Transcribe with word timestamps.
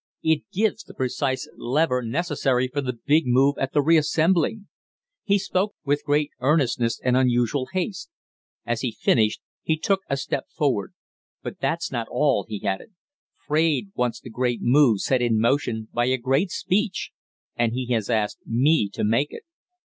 It 0.23 0.49
gives 0.51 0.83
the 0.83 0.95
precise 0.95 1.47
lever 1.57 2.01
necessary 2.01 2.67
for 2.67 2.81
the 2.81 2.97
big 3.05 3.27
move 3.27 3.59
at 3.59 3.71
the 3.71 3.83
reassembling." 3.83 4.67
He 5.25 5.37
spoke 5.37 5.75
with 5.85 6.01
great 6.03 6.31
earnestness 6.39 6.99
and 7.03 7.15
unusual 7.15 7.67
haste. 7.73 8.09
As 8.65 8.81
he 8.81 8.91
finished 8.93 9.41
he 9.61 9.77
took 9.77 10.01
a 10.09 10.17
step 10.17 10.49
forward. 10.49 10.95
"But 11.43 11.59
that's 11.59 11.91
not 11.91 12.07
all!" 12.09 12.47
he 12.49 12.65
added. 12.65 12.95
"Fraide 13.45 13.91
wants 13.93 14.19
the 14.19 14.31
great 14.31 14.57
move 14.63 15.01
set 15.01 15.21
in 15.21 15.39
motion 15.39 15.87
by 15.93 16.05
a 16.05 16.17
great 16.17 16.49
speech 16.49 17.11
and 17.55 17.73
he 17.73 17.93
has 17.93 18.09
asked 18.09 18.39
me 18.47 18.89
to 18.93 19.03
make 19.03 19.31
it." 19.31 19.43